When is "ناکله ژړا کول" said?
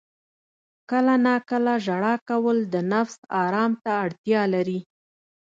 1.25-2.57